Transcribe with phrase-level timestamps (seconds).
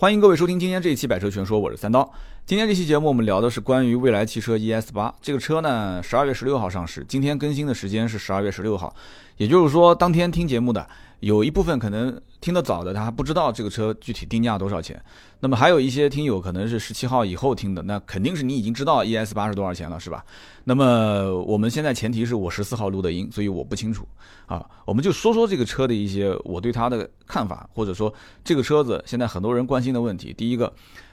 [0.00, 2.08] 欢迎各位收听今天这一期《百车全说》，我是三刀。
[2.46, 8.94] 今天这期节目我们聊的是关于未来汽车 ES 八这个车呢，十二月十六号上市，今天更新的时间是十二月十六号，
[9.38, 10.88] 也就是说当天听节目的
[11.20, 15.02] 有一部分可能听得早的，他还不知道这个车具体定价多少钱。
[15.40, 20.24] 那么还有一些听友可能是十七号以后听的，那肯定是你已经知道 ES 八是多少钱了，是吧？
[20.62, 24.06] 那么我们现在前提是我十四号录的音，所以我不清楚
[24.46, 24.64] 啊。
[24.84, 28.12] 我们就说说这个车的一些我对它的看法，或者说
[28.44, 30.32] 这个车子现在很多人关心的问题。
[30.32, 30.72] 第一个，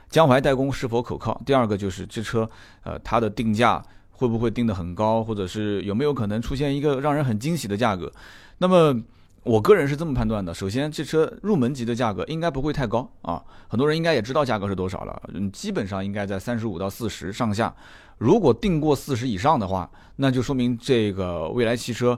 [0.09, 1.41] 江淮代工是否可靠？
[1.45, 2.47] 第二个就是这车，
[2.83, 8.11] 呃，它的定价会不会定得很高，或者是有没有可能出现一个让人很惊喜的价格？
[8.59, 9.01] 那么。
[9.45, 17.73] 我个人是这么判断的，首先这车入门级的价格应该不会太高啊，很多人应该也知道价格是多少了，嗯，基本上应该在三十五到四十上下。
[18.17, 22.17] 如果定过四十以上的话，那就说明这个未来汽车，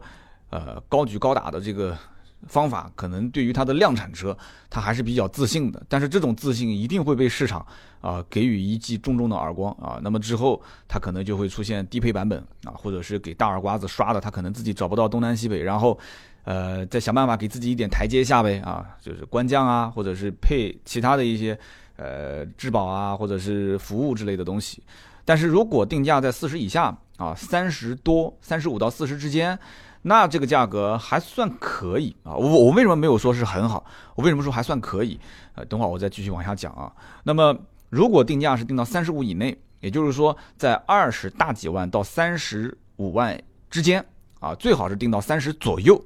[0.52, 1.98] 呃，高举高打的这个
[2.48, 4.38] 方法，可能对于它的量产车，
[4.70, 5.84] 它还是比较自信的。
[5.90, 7.66] 但是这种自信一定会被市场
[8.02, 15.98] 啊给予一记重重的耳光啊，那么之后它可能就会出现低配版本啊，或者是给大耳刮子刷的，它可能自己找不到东南西北，然后。
[16.44, 21.60] 呃，再想办法给自己一点台阶下呗啊，就是官降啊，或者是配其他的一些
[21.98, 24.82] 呃质保啊，或者是服务之类的东西。
[25.26, 29.60] 但是如果定价在四十以下啊，三十多、三十五到四十之间，
[30.08, 32.34] 那这个价格还算可以啊。
[32.34, 33.86] 我我为什么没有说是很好？
[34.16, 35.20] 我为什么说还算可以？
[35.56, 36.92] 呃，等会儿我再继续往下讲啊。
[37.24, 37.56] 那么
[37.90, 44.04] 如果定价是定到三十五以内，也就是说在二十大几万到三十五万之间
[44.40, 46.02] 啊，最好是定到三十左右。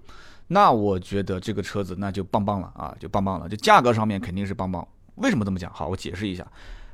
[0.48, 4.86] 那我觉得这个车子那就棒棒了啊，就棒棒了，就价格上面肯定是棒棒。
[5.16, 5.72] 为什么这么讲？
[5.72, 6.46] 好，我解释一下。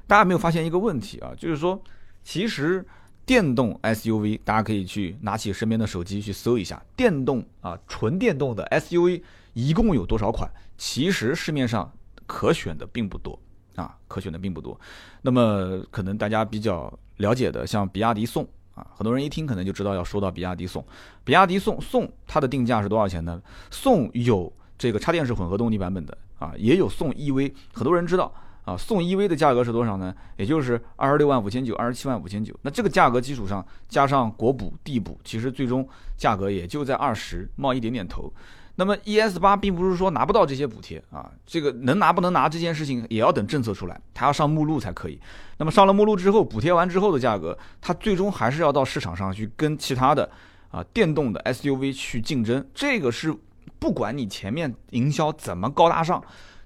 [0.05, 1.81] 大家没有发现一个问题啊，就是说，
[2.23, 2.85] 其实
[3.27, 9.21] 电动 SUV，大家可以去拿起身边的手机去搜一下，电动啊，纯电动的 SUV
[9.53, 10.49] 一共有多少款？
[10.77, 11.91] 其实市面上
[12.25, 13.37] 可选的并不多
[13.75, 14.79] 啊，可选的并不多。
[15.21, 18.47] 那么可能大家比较了解的，像比亚迪宋。
[18.75, 20.85] 啊，很多人一听可能就知道要说到比亚迪宋，
[21.23, 23.41] 比亚迪宋宋它的定价是多少钱呢？
[23.71, 28.31] 宋有这个插电式混合动力版本的啊，也有宋 EV，很多人知道
[28.67, 30.13] 啊，宋 EV 的价格是多少呢？
[30.35, 32.53] 也就是二十六万五千九，二十七万五千九。
[32.63, 38.31] 那这个价格基础上加上国补地补，其实最终价格也就在二十冒一点点头。
[38.75, 45.17] 那么 ES 八并不是说拿不到这些补贴啊，这个能拿不能拿这件事情也要等政策出来，它要上目录才可以。
[45.59, 50.29] 那么上了目录之后，补贴完之后的价格，它最终还是要到市场上去跟其他的
[50.71, 52.63] 啊电动的 SUV 去竞争。
[52.75, 53.33] 这个是
[53.79, 56.21] 不管你前面营销怎么高大上，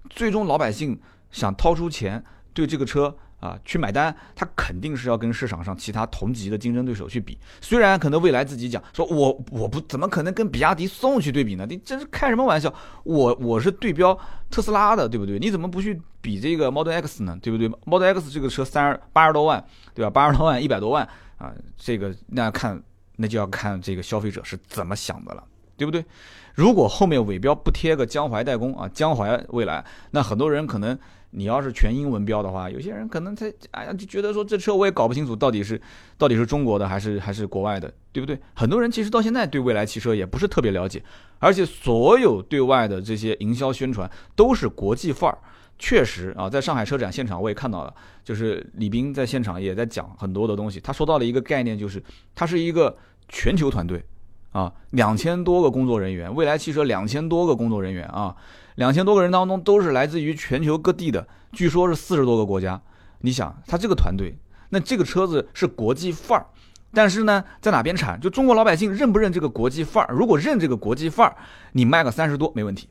[0.10, 1.00] 最终老百姓
[1.32, 3.16] 想掏出钱对这个车。
[3.42, 7.36] 啊，去买单，他肯定是要跟市场上其他同级的竞争对手去比。
[7.60, 11.66] 虽然可能未来自己讲说，我我不怎么可能跟比亚迪宋去对比呢？
[11.68, 12.72] 你这是开什么玩笑？
[13.04, 14.16] 我我是对标
[14.52, 15.40] 特斯拉的，对不对？
[15.40, 17.36] 你怎么不去比这个 Model X 呢？
[17.42, 19.66] 对不对？Model X 这个车三十八十多万，
[19.96, 20.12] 对吧？
[20.12, 21.04] 八十多万，一百多万
[21.40, 22.80] 啊，这个那看
[23.16, 25.44] 那就要看这个消费者是怎么想的了，
[25.76, 26.06] 对不对？
[26.54, 30.96] 如果后面尾标不贴个江淮代工啊，江淮未来，那很多人可能。
[31.32, 35.82] 你要是全英文标的话，有些人可能他哎呀就觉得说这车我也搞不清楚到底是
[36.18, 38.40] 到底是中国的还是还是国外的，对不对？
[38.54, 41.04] 很多人其实到现在对未来汽车也不是特别了解，
[41.40, 45.38] 而且所有对外的这些营销宣传都是国际范儿。
[45.80, 47.92] 确实啊，在上海车展现场我也看到了，
[48.24, 50.80] 就是李斌在现场也在讲很多的东西。
[50.80, 52.04] 他说到了一个概念，就是
[52.36, 52.96] 它是一个
[53.30, 54.04] 全球团队
[54.52, 58.36] 啊，两千多个工作人员，未来汽车两千多个工作人员啊。
[58.76, 62.82] 两千多个人当中都是来自于全球各地的，据说是四十多个国家。
[63.20, 64.34] 你想，他这个团队，
[64.70, 66.46] 那这个车子是国际范儿，
[66.94, 68.20] 但是呢，在哪边产？
[68.20, 70.14] 就中国老百姓认不认这个国际范儿？
[70.14, 71.36] 如果认这个国际范儿，
[71.74, 72.88] 你卖个三十多没问题，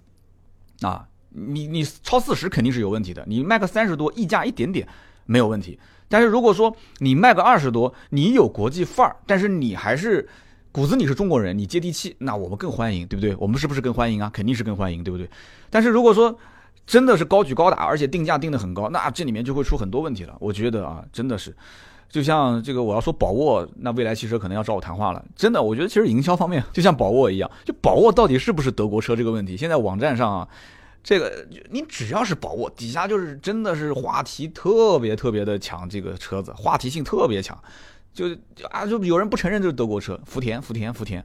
[0.83, 3.25] 啊，你你超四十肯定是有问题的。
[3.27, 4.87] 你卖个三十多，溢价一点点
[5.25, 5.81] 没有问题。
[6.09, 10.29] 但是如果说你卖个二十多，你有国际范儿，但是你还是。
[10.73, 13.35] 骨子你是中国人，你接地气，那我们更欢迎，对不对？
[13.41, 14.31] 我们是不是更欢迎啊？
[14.33, 15.29] 肯定是更欢迎，对不对？
[15.69, 16.39] 但是如果说
[16.87, 20.37] 真的是高举高打，而且定价定的很高，那这里面就会出很多问题了。
[20.39, 21.53] 我觉得啊，真的是，
[22.09, 25.25] 就像这个我要说宝沃，那未来汽车可能要找我谈话了。
[25.35, 30.49] 真的，我觉得其实营销方面就像宝沃一样，就宝沃到底是不是德国车这个问题，现在网站上啊，
[31.03, 37.61] 这个你只要是宝沃，底下就是真的是话题特别特别的强，这个车子话题性特别强。
[38.13, 38.27] 就
[38.71, 41.25] 啊，就有人不承认这是德国车，福田，福田，福田，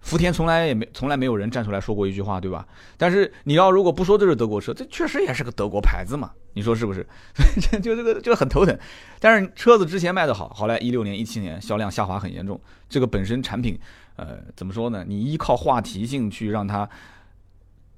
[0.00, 2.66] 福田从来也没，从来没有人站出来说过一句话，对吧？
[2.96, 7.06] 但是你要如果不说这是德国车，这确实也是个德国牌子嘛，你说是不是？
[7.82, 8.78] 就这个就很头疼。
[9.18, 12.60] 但是车子之前卖的好，后来一六年、一七年销量下滑很严重。
[12.88, 13.78] 这个本身产品，
[14.16, 15.04] 呃，怎么说呢？
[15.06, 16.88] 你依靠话题性去让它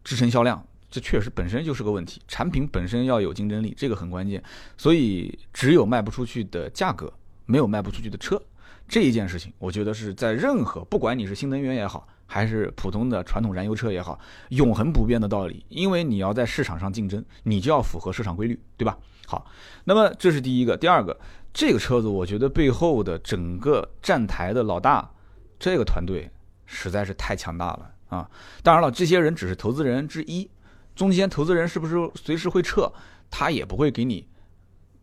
[0.04, 0.64] 支撑销量。
[0.88, 2.22] 这确实本身就是个问题。
[2.28, 4.42] 产品本身要有竞争力，这个很关键。
[4.78, 7.12] 所以只有卖不出去的价格，
[7.46, 8.40] 没有卖不出去的车，
[8.86, 14.18] 这一件事情，我觉得是在任何不管你是新能源也好，还是普通的传统燃油车也好，
[14.50, 15.64] 永恒不变的道理。
[15.68, 18.98] 因为你要在市场上竞争，你就要符合市场规律，对吧？
[19.26, 19.50] 好，
[19.84, 20.76] 那么这是第一个。
[20.76, 21.18] 第二个，
[21.52, 25.10] 这个车子我觉得背后的整个站台的老大，
[25.58, 26.30] 这个团队
[26.64, 28.30] 实在是太强大了啊！
[28.62, 30.48] 当然了，这些人只是投资人之一，
[30.94, 32.92] 中间投资人是不是随时会撤，
[33.30, 34.28] 他也不会给你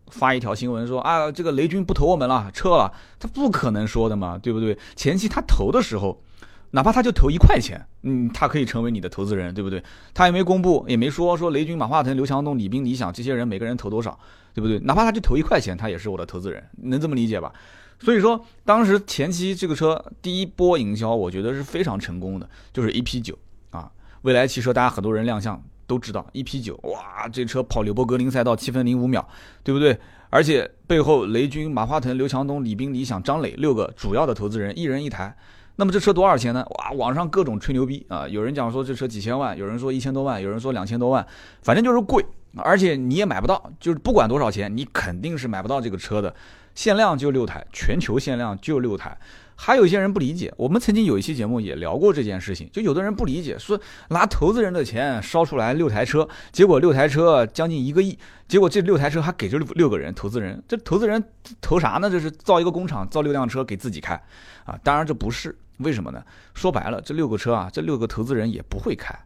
[0.07, 4.77] 发一条新闻说啊，这个雷军不投我们了，撤了，他不可能说的嘛，对不对？
[4.95, 6.21] 前期他投的时候。
[6.75, 9.83] 哪怕他就投一块钱，嗯，他可以成为你的投资人，对不对？
[10.11, 14.17] 他也没公布，也没说说雷军、马化腾、刘强东、李斌、李想这些人每个人投多少，
[14.55, 14.79] 对不对？
[14.79, 17.53] 哪怕他就投一块钱，他也是我的投资人，能这么理解吧？
[17.99, 23.37] 所以说，当时前期这个车第一波营销，我觉得是非常成功的，就是 EP 九
[23.69, 23.91] 啊，
[24.23, 29.27] 未来汽车，大家很多人亮相都知道 EP 九，哇，这车跑纽博格林赛道七分零五秒，
[29.63, 29.97] 对不对？
[30.29, 35.35] 而且背后雷军、马化腾、刘强东、李斌、李想、张磊六个主要的投资人，一人一台。
[35.75, 36.65] 那么这车多少钱呢？
[36.77, 38.27] 哇，网上各种吹牛逼啊！
[38.27, 41.25] 有人讲说这车几千万，有人说一千多万，有人说两千多万，
[41.61, 42.23] 反正就是贵，
[42.57, 46.33] 而且你也买不到，就是不管多少钱，你肯定是买不到这个车的。
[46.75, 49.15] 限量就六台，全球限量就六台。
[49.55, 53.79] 还有一些人不理解，我们曾经有一期节目也聊过这件事情，就有的人不理解，说
[54.09, 58.17] 拿投资人的钱烧出来六台车，结果六台车将近一个亿，
[58.47, 61.23] 结果这六台车还给这六个人投资人，这投资人
[61.61, 62.09] 投啥呢？
[62.09, 64.15] 这是造一个工厂，造六辆车给自己开
[64.65, 64.77] 啊？
[64.83, 65.55] 当然这不是。
[65.79, 66.23] 为什么呢？
[66.53, 69.17] 说白了，这六个车啊，这六个投资人也不会开。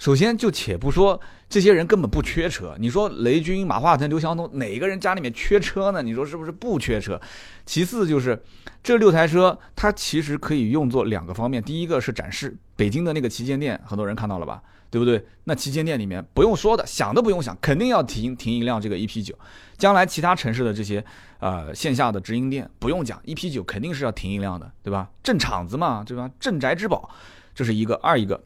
[0.00, 6.00] 首先，就且不说这些人根本不缺车，你说雷军、马化腾、刘强东哪个人家里面缺车呢？
[6.00, 7.20] 你说是不是不缺车？
[7.66, 8.42] 其次就是
[8.82, 11.62] 这六台车，它其实可以用作两个方面。
[11.62, 14.62] 第一个是展示，北京的那个旗舰店，很多人看到了吧？
[14.88, 15.22] 对不对？
[15.44, 19.38] 那旗舰店里面不用说的，想都不用想，肯定要停停一辆这个 EP 九。
[19.76, 21.04] 将来其他城市的这些
[21.40, 25.10] 呃线下的直营店不用讲，EP 九肯定是要停一辆的，对吧？
[25.22, 26.30] 镇场子嘛，对吧？
[26.40, 27.10] 镇宅之宝，
[27.54, 27.94] 这是一个。
[27.96, 28.42] 二一个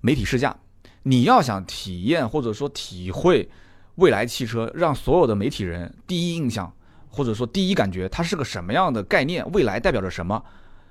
[0.00, 0.54] 媒体试驾，
[1.08, 3.48] 你要想体验或者说体会
[3.94, 6.72] 未来汽车，让所有的媒体人第一印象
[7.08, 10.42] 或者说第一感觉它是个什么样的概念，未来代表着什么？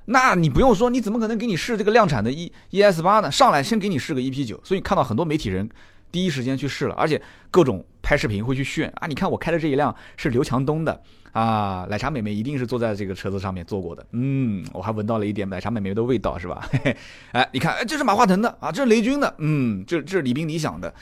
[0.05, 3.29] 那你不用说，你怎么可能给你试这个量产的 E E S 八呢？
[3.29, 5.69] 上来先给你试个 E P 九，所以看到很多媒体人
[6.15, 7.21] 第一时间去试了，而且
[7.51, 9.05] 各种拍视频会去炫啊！
[9.05, 10.97] 你看我开的这一辆是刘强东的
[11.33, 16.65] 啊，奶茶妹妹一定是坐在这个车子上面坐过的，嗯，我还闻到了一点奶茶妹妹的味道，是吧？
[16.71, 16.97] 嘿嘿，
[17.33, 20.93] 哎，你看，哎，这是马化腾的啊，这是雷军的，嗯，这这是李斌、理想的，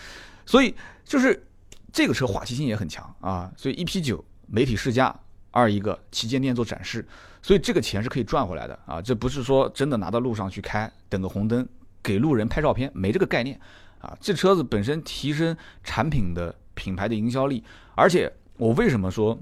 [0.47, 0.73] 所以
[1.05, 1.45] 就是
[1.91, 5.15] 这个车话题性也很强啊，所以一 P 九媒体试驾，
[5.51, 7.07] 二一个旗舰店做展示。
[7.43, 8.99] 所以这个钱是可以赚回来的啊！
[8.99, 11.67] 这不是说真的拿到路上去开，等个红灯
[12.01, 13.59] 给路人拍照片，没这个概念
[14.03, 14.15] 啊！
[14.19, 17.63] 这车子本身提升产品的品牌的营销力，
[17.95, 19.39] 而且我为什么说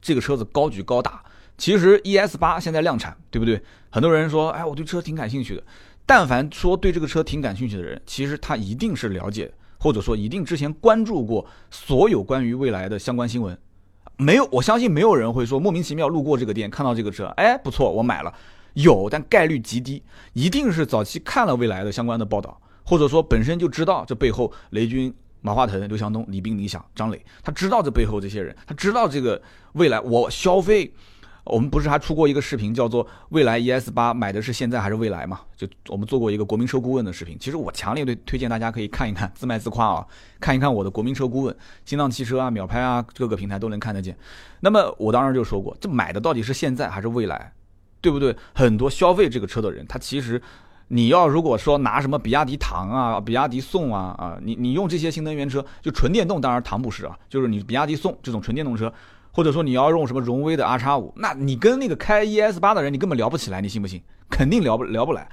[0.00, 1.22] 这个车子高举高打？
[1.58, 3.62] 其实 ES 八现在量产，对不对？
[3.90, 5.62] 很多人说，哎，我对车挺感兴趣的。
[6.06, 13.56] 但凡说对这个车挺感兴趣的人，其实他一定是了解，或者说一定之前关注过所有关于未来的相关新闻。
[14.16, 18.34] 没有，我相信没有人会说莫名其妙路过这个店看到这个车，哎，不错，我买了。
[18.72, 20.02] 有，但概率极低，
[20.32, 29.40] 一定是早期看了未来的相关的报道，或者说本身就知道这背后雷军、马化腾、刘强东、李斌、李想、张磊，他知道这背后这些人，他知道这个
[29.72, 30.92] 未来我消费。
[31.44, 35.40] 我们不是还出过一个视频，叫做“未来 ES 八买的是现在还是未来”嘛？
[35.56, 37.36] 就我们做过一个国民车顾问的视频。
[37.36, 40.06] 其实我强烈推推荐大家可以看一看，自卖自夸啊，
[40.38, 44.16] 看一看我的国民车顾问，新浪汽车啊、秒拍啊，各个平台都能看得见。
[44.60, 47.52] 那么我当时就说过，这买的到底是现在还是未来，
[48.00, 48.36] 对不对？
[48.54, 50.40] 很多消费这个车的人，他其实
[50.94, 58.92] 你要如果说拿什么比亚迪唐啊、比亚迪宋啊啊，你你用这些新能源车，就纯电动，当然唐不是啊，就是你比亚迪宋这种纯电动车。
[59.34, 64.02] 或者说你要用什么荣威的 R 叉五，那你跟那个开 ES 八的人，你根本聊不起来，你信不信？
[64.28, 65.26] 肯定聊不聊不来，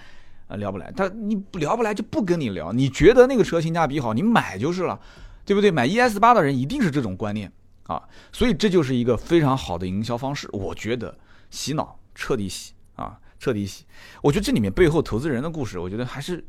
[0.48, 0.90] 啊，聊不来。
[0.96, 2.72] 他你聊不来就不跟你聊。
[2.72, 4.98] 你觉得那个车性价比好，你买就是了，
[5.44, 5.70] 对不对？
[5.70, 7.52] 买 ES 八的人一定是这种观念
[7.88, 8.02] 啊，
[8.32, 10.48] 所以这就是一个非常好的营销方式。
[10.54, 11.14] 我觉得
[11.50, 13.86] 洗脑彻底洗啊，彻底洗。
[14.22, 16.44] 我觉得这里面背后投资人的故事，我觉得还是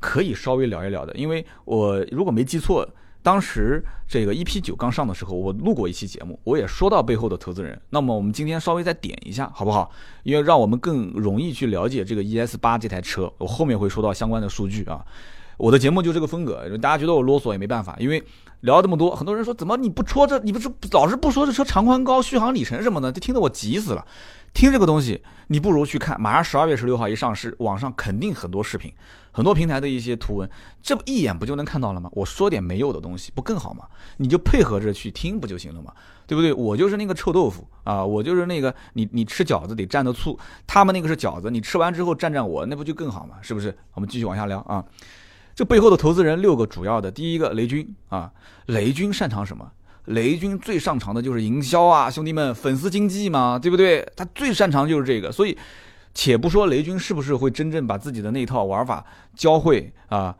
[0.00, 2.88] 可以稍微聊一聊的，因为我如果没记错。
[3.22, 7.80] 当时这个 EP 九刚上的时候，我录过一期节目，我也说到背后的投资人。
[7.88, 9.90] 那么我们今天稍微再点一下，好不好？
[10.24, 15.02] 因为让我们更容易去了解这个 ES 八这台车，我后面会说到相关的数据啊。
[15.56, 18.22] 我的节目就这个风格，大家觉得我啰嗦也没办法，因为
[18.60, 24.04] 聊这么多，很多人说怎么你不戳这，你不是老是不说这车长宽高、续航里程什么的，就听得我急死了。
[24.52, 28.92] 听这个东西，你不如去看，马上十二月十六号一上市，网上肯定很多视频，
[29.32, 30.48] 很多平台的一些图文，
[30.80, 32.08] 这不一眼不就能看到了吗？
[32.12, 33.84] 我说点没有的东西，不更好吗？
[34.18, 35.92] 你就配合着去听不就行了吗？
[36.28, 36.52] 对不对？
[36.52, 43.34] 我就是那个臭豆腐啊，我就是那个你你吃饺子得蘸着醋，他们那个是饺子，你吃完之后蘸蘸我，那不就更好吗？
[43.42, 43.76] 是不是？
[43.94, 44.84] 我们继续往下聊啊。
[45.54, 48.32] 这背后的投资人六个主要的，第一个雷军啊，
[48.66, 49.70] 雷军擅长什么？
[50.06, 54.06] 雷军最擅长的就是营销啊，兄弟们，粉丝经济嘛，对不对？
[54.14, 55.56] 他最擅长就是这个，所以，
[56.12, 59.02] 且不说雷军是不是会真正把自己的那套玩法
[59.34, 60.36] 教会啊，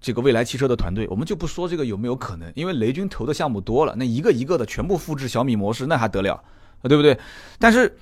[0.00, 6.42] 这个未来汽车的团队，我们就不说这个有没有可能，因为雷军投的项目多了，那一个一个的全部复制小米模式，那还得了，
[6.82, 7.18] 对不对？
[7.58, 7.96] 但是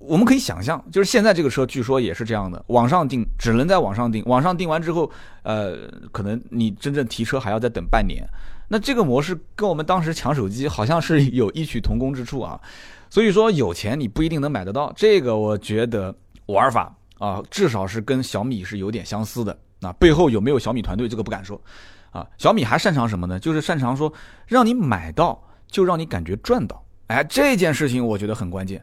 [0.00, 5.08] 我们可以想象，就是现在这个车据说也是这样的，网上订只能在网上订，网上订完之后，
[5.42, 5.76] 呃，
[6.10, 8.26] 可能你真正提车还要再等半年。
[8.66, 12.58] 那这个模式跟我们当时抢手机好像是有异曲同工之处啊，
[13.10, 14.92] 所以说有钱你不一定能买得到。
[14.96, 16.14] 这个我觉得
[16.46, 19.56] 玩法啊，至少是跟小米是有点相似的。
[19.80, 21.60] 那背后有没有小米团队，这个不敢说
[22.10, 22.26] 啊。
[22.38, 23.38] 小米还擅长什么呢？
[23.38, 24.12] 就是擅长说
[24.46, 26.82] 让你买到就让你感觉赚到。
[27.08, 28.80] 哎，这件事情我觉得很关键，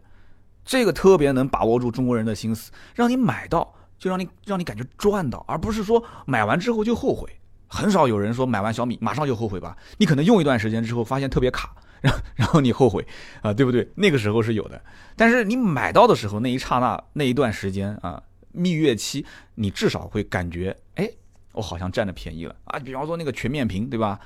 [0.68, 7.28] 这个特别能把握住中国人的心思，让你买到就让你让你感觉赚到，而不是说买完之后就后悔。
[7.70, 9.76] 很少有人说买完小米马上就后悔吧？
[9.98, 13.06] 你可能用一段时间之后发现特别卡，然后然后你后悔
[13.42, 13.90] 啊，对不对？
[13.96, 14.82] 那个时候是有的。
[15.16, 18.22] 但是你买到的时候那一刹那那一段时间啊，
[18.52, 21.10] 蜜月期，你至少会感觉，哎，
[21.54, 22.80] 我好像占了便宜了啊。
[22.80, 24.20] 比方说那个全面屏，对吧？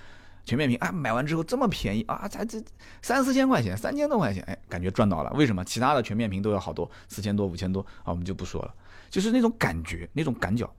[0.44, 2.62] 全面屏啊，买完之后这么便宜啊，才这
[3.02, 5.32] 三四千块钱，三千多块钱，哎，感觉赚到了。
[5.36, 5.64] 为什么？
[5.64, 8.74] 其他的全面屏都要好多，四千多、五千多啊，我们就不说了。
[9.10, 10.70] 就是那种感觉，那种感脚。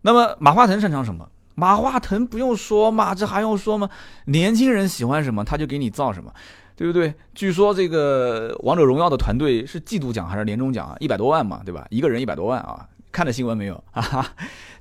[0.00, 1.28] 那么马化腾擅长什么？
[1.54, 3.90] 马化腾不用说嘛，这还用说吗？
[4.26, 6.32] 年轻人喜欢什么，他就给你造什么，
[6.74, 7.14] 对不对？
[7.34, 10.96] 据说这个王者荣耀的团队是季度奖还是年终奖啊？
[10.98, 11.86] 一百多万嘛，对吧？
[11.90, 12.88] 一个人一百多万啊！
[13.12, 13.84] 看了新闻没有？
[13.90, 14.26] 哈哈，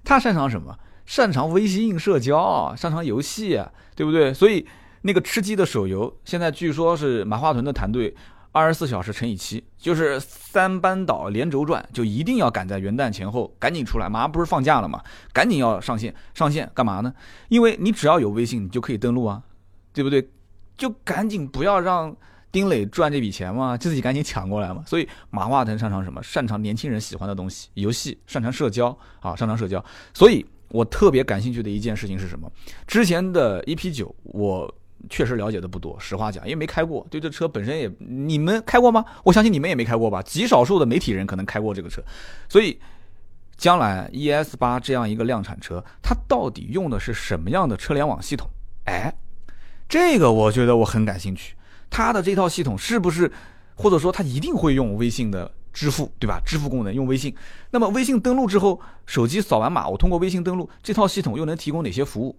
[0.03, 0.74] 他擅长什么？
[1.12, 3.62] 擅长微信社交，擅长游戏，
[3.98, 4.34] 对不对？
[4.34, 4.65] 所以
[5.01, 8.15] 那个吃鸡的手游，现在据说是马化腾的团队。
[8.53, 14.08] 二十四小时乘以七，就是三班倒连轴转，就一定要赶在元旦前后赶紧出来。
[14.08, 15.03] 马上不是放假了嘛，
[15.34, 16.15] 赶紧要上线。
[16.34, 17.13] 上线干嘛呢？
[17.50, 19.44] 因为你只要有微信，你就可以登录啊，
[19.91, 20.30] 对不对？
[20.77, 22.15] 就赶紧不要让
[22.53, 24.82] 丁磊赚这笔钱嘛，自己赶紧抢过来嘛。
[24.86, 26.24] 所以马化腾擅长什么？
[26.24, 29.84] 擅长年轻人喜欢的东西，游戏，擅长社交啊，擅长社交。
[30.13, 32.51] 所以我特别感兴趣的一件事情是什么？
[32.88, 34.74] 之前的 EP 九我。
[35.10, 39.04] 确实了解的不多，实话讲，因为没开过，对这车本身也，你们开过吗？
[39.24, 42.04] 我相信你们也没开过吧，极少数的媒体人可能开过这个车，
[42.48, 42.80] 所以
[43.58, 48.48] 将来 ES 八这样一个量产车，它到底用的是什么样的车联网系统？
[48.86, 49.12] 哎，
[49.90, 51.56] 这个我觉得我很感兴趣，
[51.90, 53.32] 它的这套系统是不是，
[53.74, 56.42] 或者说它一定会用微信的支付，对吧？
[56.46, 57.36] 支付功能用微信，
[57.70, 62.36] 那么微信登录之后，手机扫完码，我通过微信登录，这套系统又能提供哪些服务？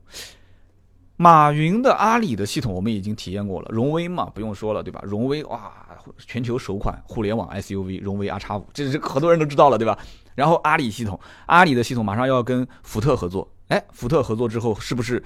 [1.16, 5.00] 马云的阿里的系统我们已经体验过了，荣威嘛不用说了，对吧？
[5.04, 5.72] 荣威哇，
[6.18, 9.96] 全球首款互联网 SUV 荣威 R 叉五，这是很多人都知道了，对吧？
[10.34, 15.22] 然后阿里系统，阿里的系统马上要跟福特合作，哎，福特合作之后是不是？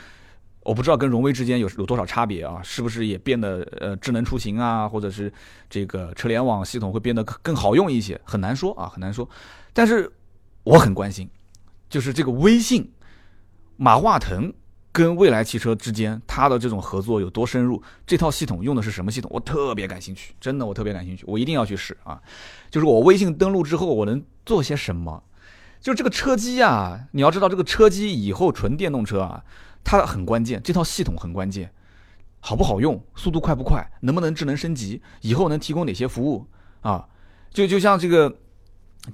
[0.67, 2.61] 我不知道跟荣威之间有有多少差别啊？
[2.63, 5.33] 是不是也变得呃智能出行啊，或者是
[5.71, 8.21] 这个车联网系统会变得更好用一些？
[8.25, 9.29] 很难说啊，很难说。
[9.73, 10.11] 但是
[10.65, 11.31] 我很关心，
[11.89, 12.93] 就是这个微信，
[13.77, 14.53] 马化腾。
[14.93, 17.83] 跟未来汽车之间，它的这种合作有多深入？
[18.07, 19.31] 这套系统用的是什么系统？
[19.35, 22.19] 我特别感兴趣，真的，我特别感兴趣，我一定要去试啊！
[22.71, 25.23] 就是我微信登录之后，我能做些什么？
[25.83, 29.45] 就是这个车机啊，你要知道，这个车机以后纯电动车啊，
[29.87, 31.71] 它很关键，这套系统很关键，
[32.41, 33.01] 好不好用？
[33.15, 33.89] 速度快不快？
[34.01, 35.01] 能不能智能升级？
[35.21, 36.45] 以后能提供哪些服务
[36.81, 37.07] 啊？
[37.53, 38.37] 就就像这个，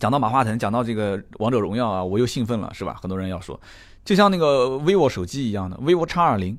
[0.01, 2.97] 讲到马化腾，讲到这个王者荣耀啊，我又兴奋了，是吧？
[3.03, 3.61] 很多人要说。
[4.03, 6.59] 就像那个 vivo 手机一样的 vivo X 二零，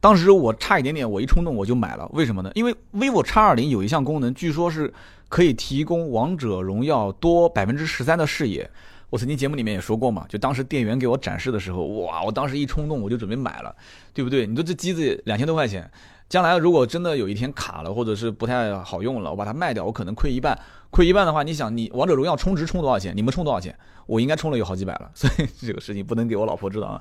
[0.00, 2.10] 当时我差一点点，我一冲动我就买了。
[2.12, 2.50] 为什么呢？
[2.56, 4.92] 因为 vivo X 二零有一项功能，据说是
[5.28, 8.68] 可以提供王者荣耀多百分之十三的视野。
[9.10, 13.74] 我曾经节目里面也说过嘛，就当时店员给我展示的时候，哇，我当时一冲动我就准备买了，
[14.12, 14.46] 对不对？
[14.46, 15.90] 你说这机子两千多块钱。
[16.28, 20.58] 将来如果真的有一天卡了，或者是不太好用了，我把它卖掉，我可能亏一半。
[20.90, 23.16] 亏一半的话，你想，你王者荣耀充值充多少钱？
[23.16, 23.78] 你们充多少钱？
[24.06, 25.08] 我应该充了有好几百了。
[25.14, 27.00] 所以这个事情不能给我老婆知道啊。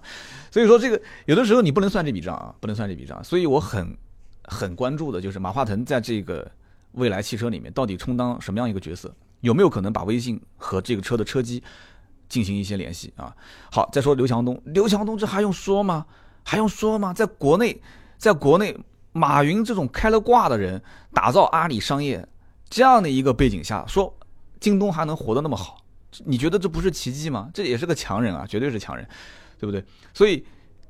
[0.51, 3.23] 所以说这个有的时候你不能算这笔账啊，不能算这笔账。
[3.23, 3.97] 所以我很
[4.43, 6.47] 很关注的就是马化腾在这个
[6.91, 9.11] 未来汽车里面到底充当什么样一个角色？
[9.41, 11.63] 有没有可能把微信和这个车的车机
[12.29, 13.35] 进行一些联系啊。
[13.71, 16.05] 好，再说刘强东，刘强东这还用说吗？
[16.43, 17.13] 还用说吗？
[17.13, 17.81] 在国内，
[18.17, 18.77] 在国内，
[19.11, 20.81] 马云这种开了挂的人，
[21.13, 22.27] 打造阿里商业
[22.69, 24.15] 这样的一个背景下，说
[24.59, 25.77] 京东还能活得那么好，
[26.23, 27.49] 你觉得这不是奇迹吗？
[27.53, 29.07] 这也是个强人啊，绝对是强人，
[29.59, 29.83] 对不对？
[30.13, 30.45] 所以。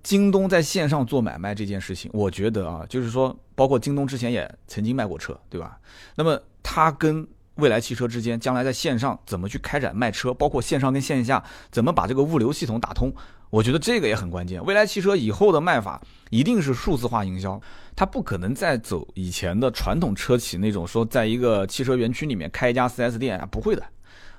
[0.06, 5.80] 京东在线上做买卖这件事情，我觉得啊，就是说，包括京东之前也曾经卖过车，对吧？
[6.14, 13.14] 那么它跟未来汽车之间，将来在线上怎么去开展卖车，包括线上跟线下怎么把这个物流系统打通，
[13.50, 14.64] 我觉得这个也很关键。
[14.66, 17.60] 未来汽车以后的卖法一定是数字化营销，
[17.96, 23.84] 它不可能再走以前的传统车企那种说在一个汽车园区里面开一家 4S 店啊，不会的，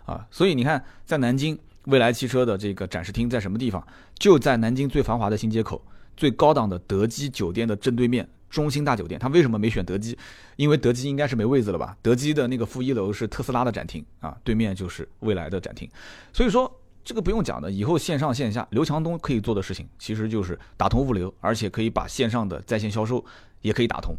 [0.05, 1.59] 啊，所以你看在南京。
[1.87, 3.81] 未来汽车的这个展示厅在什么地方？
[4.19, 5.81] 就在南京最繁华的新街口、
[6.17, 9.21] 最高档的德基酒店的正对面，中心大酒店。
[9.21, 10.17] 他为什么没选德基？
[10.57, 11.97] 因为德基应该是没位子了吧？
[12.01, 15.89] 德基的那个负一楼是特斯拉的展厅啊，对面就是未来的展厅。
[16.33, 23.23] 所以说这个不用讲的，以后线上线下，刘强东可以做的事情，其实就是打通物流，而且可以把线上的在线销售
[23.61, 24.17] 也可以打通。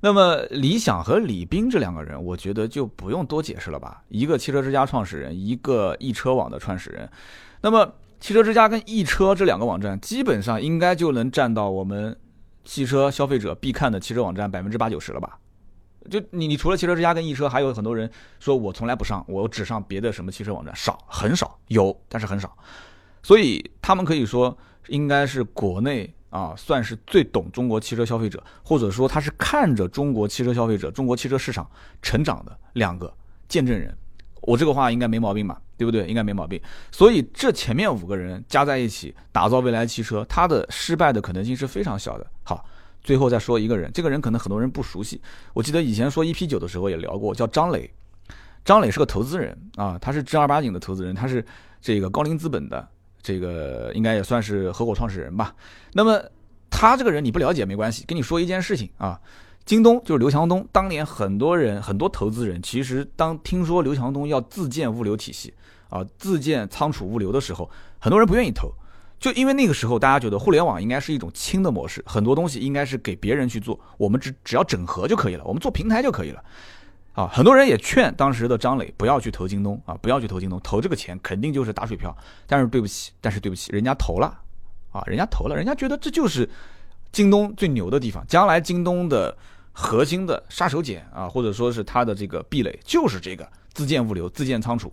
[0.00, 4.02] 那么李想和李斌这两个人，我觉得就不用多解释了吧？
[4.08, 7.08] 一个汽车之家创始人，一个易车网的创始人。
[7.62, 12.14] 那么汽车之家跟易车这两个网站，基本上应该就能占到我们
[12.64, 15.38] 汽车消费者必看的汽车网站百分之八九十了吧？
[16.10, 22.56] 就你，你除了汽车之家跟易车，还有很多人说我从来不上，我只上别的什么汽车网站，少很少有，但是很少。
[23.22, 24.56] 所以他们可以说
[24.88, 26.14] 应该是国内。
[26.34, 31.70] 啊，算是最懂中国汽车消费者，或者说他是看着中国汽车消费者、中国汽车市场
[32.02, 33.14] 成长的两个
[33.46, 33.96] 见证人。
[34.46, 35.60] 我这个话应该没毛病吧？
[35.76, 36.06] 对不对？
[36.06, 36.60] 应该没毛病。
[36.92, 42.26] 所以这前面五个人加在一起打造未来汽车，它的失败的可能性是非常小的。
[42.42, 42.64] 好，
[43.02, 45.20] 最后再说一个人，这个人可能很多人不熟悉。
[45.52, 47.90] 我记得以前说 EP 九的时候也聊过，叫张磊。
[48.64, 51.44] 张磊是个投资人啊，他是正儿八经的投资人，他是
[51.80, 52.88] 这个高瓴资本的。
[53.22, 55.54] 这个应该也算是合伙创始人吧。
[55.92, 56.22] 那么
[56.68, 59.18] 他这个人你不了解没关系，跟你说一件事情啊。
[59.66, 65.54] 京东就是刘强东，当年很多人很多投资人其实当听说刘强东要自建物流体系
[65.88, 68.70] 啊，自建仓储物流的时候，很多人不愿意投，
[69.18, 76.44] 就因为那个时候大家觉得互联网应该是一种轻的模式，很多东西应该是给别人去做，我们只只要整合就可以了，我们做平台就可以了。
[77.14, 82.14] 啊，很多人也劝当时的张磊不要去投京东啊，不要去投京东，投这个钱肯定就是打水漂。
[82.46, 84.36] 但是对不起，但是对不起，人家投了，
[84.90, 86.50] 啊，人家投了，人家觉得这就是
[87.12, 89.36] 京东最牛的地方，将来京东的
[89.74, 94.90] 核心的杀手锏啊，或者说是它的这个壁垒就是这个自建物流、自建仓储。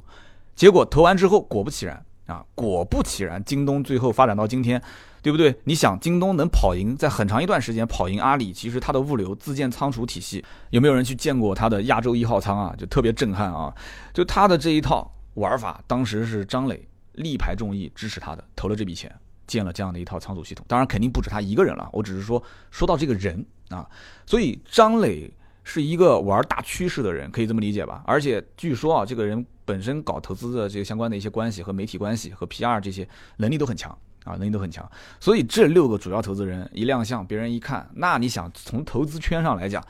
[0.53, 4.81] 结果投完之后，果不其然啊，果不其然，京东最后发展到今天。
[5.23, 5.55] 对不对？
[5.65, 12.73] 你想京东能跑赢，在很长一段时间跑赢阿里，其实它的物流自建仓储体系，有没有人去见过它的亚洲一号仓啊？
[12.75, 13.71] 就特别震撼啊！
[14.15, 19.15] 就它的这一套玩法，当时是张磊力排众议支持他的，投了这笔钱，
[19.47, 20.65] 建了这样的一套仓储系统。
[20.67, 23.87] 当然肯定不止他一个人了，我只是说说到这个人啊，
[24.25, 25.31] 所以张磊
[25.63, 28.03] 是一个玩大趋势的人，可以这么理解吧？
[28.05, 33.97] 而且据说啊，这个人本身搞投资的这个相关的一些关系和媒体关系和 PR 这些能力都很强。
[34.23, 34.87] 啊，能力都很强，
[35.19, 39.83] 所以这六个主要投资人一亮相，别人一看，那你想从投资圈上来讲，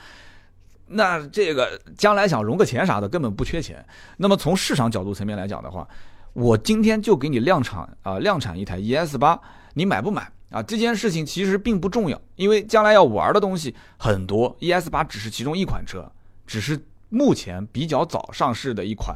[0.88, 3.86] 那这个将来想融个钱啥的根本不缺钱。
[4.16, 5.86] 那么从市场角度层面来讲的话，
[6.34, 9.40] 我今天就给你量产啊，量产一台 ES 八，
[9.74, 10.64] 你买不买啊？
[10.64, 16.10] 这件事情其实并不重要，因为将来要玩的东西很多，ES 八只是其中一款车，
[16.48, 19.16] 只是目前比较早上市的一款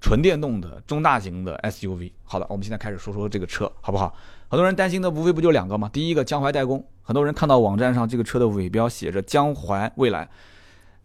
[0.00, 2.12] 纯电动的中大型的 SUV。
[2.22, 4.14] 好的，我们现在开始说说这个车，好不好？
[4.48, 5.90] 很多人担心的无非不就两个吗？
[5.92, 10.28] 第一个江淮代工，很多人看到网站上这个车的尾标写着江淮未来，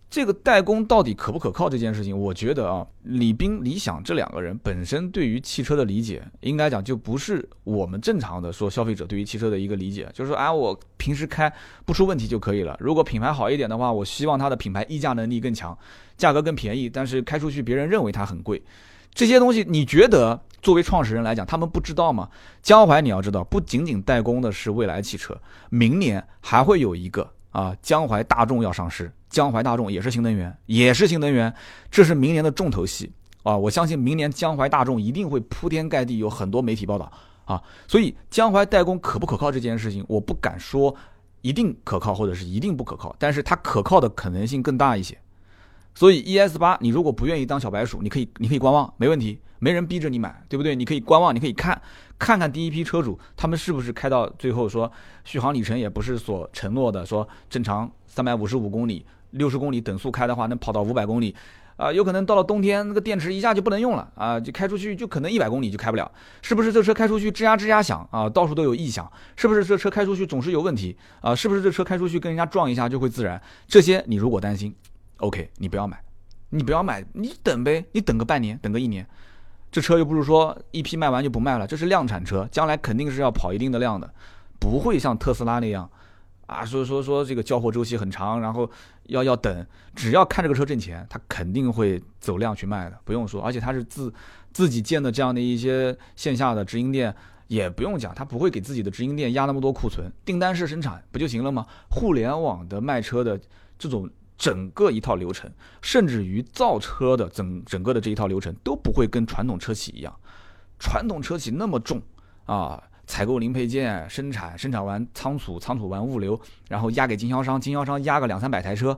[0.10, 1.69] 这个代工到底可不可靠？
[1.69, 11.52] 这件事情，我觉得啊，李斌、李想这两个人本身对于汽车的理解，应该讲就不是我们正常的说消费者对于汽车的一个理解，就是说啊，我平时开
[11.86, 12.76] 不出问题就可以了。
[12.80, 15.78] 如果品牌好一点的话，我希望它的品牌溢价能力更强，
[16.17, 18.60] 价格更便宜，但是开出去别人认为它很贵。
[19.13, 22.28] 这些东西你觉得作为创始人来讲，他们不知道吗？
[22.63, 29.12] 江淮你要知道，不仅仅代工的是蔚来汽车，明年还会有一个啊，江淮大众要上市。
[29.30, 31.54] 江淮大众也是新能源，也是新能源，
[31.92, 33.12] 这是明年的重头戏
[33.44, 33.56] 啊！
[33.56, 37.12] 我相信明年江淮大众一定会铺天盖地有很多媒体报道
[37.46, 37.62] 啊。
[37.88, 40.96] 所以江淮代工可不可靠这件事情，我不敢说
[41.42, 45.18] 一定可靠或者是一定不可靠，但是它可靠的可能性更大一些。
[45.96, 50.76] 所以 ES 八，你如果不愿意当小白鼠，你可以，你可以观望，没问题，没人逼着你买，对不对？
[50.76, 51.80] 你可以观望，你可以看，
[52.17, 54.91] 看看第一批车主他们是不是开到最后说
[55.24, 61.36] 续航里程也不是所承诺的，说正常三百五十五公里六十公里等速开的话，能跑到五百公里，
[61.76, 69.12] 啊，有可能到了冬天那个电池一下就不能用了啊，就开出去就可能一百公里就开不了，是不是这车开出去吱呀吱呀响啊，到处都有异响？
[69.36, 71.36] 是不是这车开出去总是有问题啊？
[71.36, 73.41] 是不是这车开出去跟人家撞一下就会自燃？
[73.67, 74.74] 这些你如果担心
[75.17, 76.02] ，OK，你不要买，
[76.50, 79.08] 你不要买，你等呗，你等个半年，等个一年，
[79.71, 84.12] 这车又不是说一批卖完就不卖了，这是量产车，将来肯定是要跑一定的量的，
[84.60, 85.89] 不会像特斯拉那样。
[86.47, 88.67] 啊，说说说这个交货周期很长，然后
[89.03, 89.63] 要要等，
[89.95, 93.39] 只要看这个车挣钱，他肯定会走量去卖的，不用说。
[93.39, 94.12] 而且他是自
[94.51, 101.67] 自己建的这样的一些线下的直营店，也不用讲，他不会给自己的直营店压那么多库存，订单式生产不就行了吗？
[101.91, 103.39] 互联网的卖车的
[103.77, 110.15] 这种整个一套流程，甚至于造车的整整个的这一套流程都不会跟传统车企一样，
[110.80, 112.02] 传统车企那么重
[112.45, 112.82] 啊。
[113.06, 118.95] 采购零配件，生产生产完仓储，仓储完物流，然后压给经销商，经销商压个两三百台车，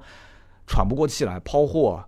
[0.67, 2.03] 喘不过气来抛货，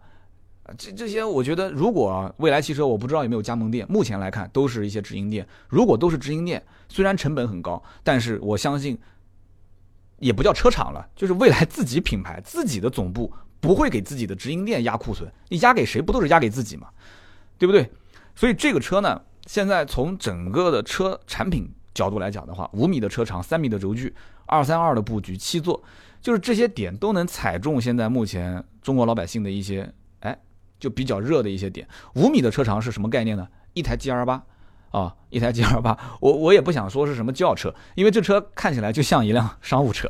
[0.78, 5.48] 这这些我觉得，如果未来汽车我不知道有没有加盟店，目前来看都是一些直营店。
[5.70, 9.00] 如果都是直营店，虽然成本很高，但是我相信
[10.20, 16.88] 也不叫车厂了，就是未来自己品牌自己的总部不会给自己的直营店压库存，你压给谁不都是压给自己嘛，
[17.58, 17.90] 对不对？
[18.36, 21.72] 所以这个车呢，现在从整个的车产品。
[21.94, 24.12] 角度来讲的话，五米的车长，三米的轴距，
[24.48, 25.80] 二三二的布局，七座，
[26.20, 29.88] 就是这些点都能踩中现在目前中国老百姓的一些，
[30.22, 30.36] 哎，
[30.80, 31.88] 就比较热的一些点。
[32.16, 33.48] 五米的车长是什么概念呢？
[33.74, 34.44] 一台 G R 八
[34.94, 40.08] 啊，一台 G R 八，我我也不想说是什么轿车，因为这车看起来就像一辆 商务车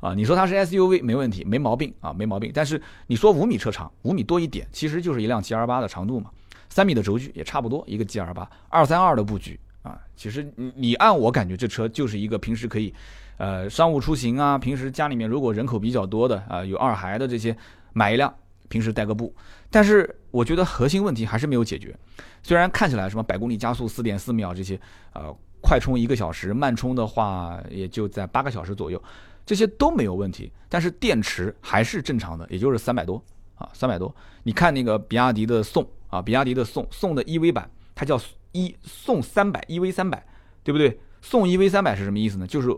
[0.00, 0.14] 啊。
[0.14, 2.50] 你说它是 S U V 没问题，没毛病啊，没毛病。
[2.52, 6.30] 但是你说五米车长，五米多一点，其实就是一辆 G R 八的长度嘛。
[6.68, 9.58] 三米的轴距也差不多，一个 G R 八，二三二的布局。
[9.82, 12.92] 啊，其实你你按我感觉，这车就是一个平时可以，
[13.36, 17.56] 呃，商务出行啊，平时家里面如果人口比较多的啊，有二孩的这些，
[17.92, 18.34] 买一辆，
[18.68, 19.32] 平时带个步。
[19.70, 21.96] 但是我觉得核心问题还是没有解决。
[22.42, 24.78] 虽然看起来什么百公里加速四点四秒这些，
[25.14, 29.02] 呃，快充一个小时，慢充的话也就在八个小时左右，
[29.44, 30.52] 这些都没有问题。
[30.68, 33.22] 但是电池还是正常的，也就是三百多
[33.54, 34.14] 啊，三百多。
[34.42, 38.20] 你看那个比亚迪的宋啊，比亚迪的宋宋的 EV 版，它叫。
[38.52, 40.24] 一送三百，EV 三百，
[40.64, 40.98] 对不对？
[41.20, 42.46] 送 EV 三百是什么意思呢？
[42.46, 42.74] 就是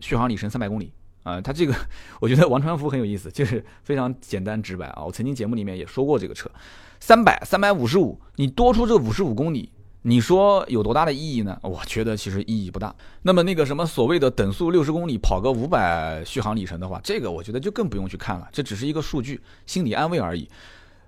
[0.00, 0.92] 续航里程三百公里
[1.30, 1.40] 啊。
[1.40, 1.74] 它这个，
[2.20, 5.04] 我觉得王传福很有意思，就是非常简单直白啊。
[5.04, 6.50] 我曾经节目里面也说过这个车，
[6.98, 9.70] 三百三百五十五，你多出这五十五公里，
[10.02, 11.58] 你说有多大的意义呢？
[11.62, 12.94] 我觉得其实意义不大。
[13.22, 20.48] 那么那个什么所谓的等速六十公里跑个五百续航里程的话，这个我觉得就更不用去看了，这只是一个数据，心理安慰而已。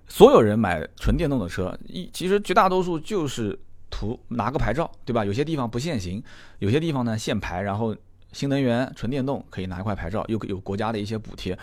[0.09, 3.59] 所有人买纯电动的车，一其实绝大多数就是。
[3.95, 5.23] 图拿个牌照，对吧？
[5.23, 6.25] 有些地方不限行，
[6.61, 7.61] 有些地方呢限牌。
[7.61, 7.95] 然后
[8.33, 11.57] 新能源纯电动可以拿一块牌照，又有国家的一些补贴，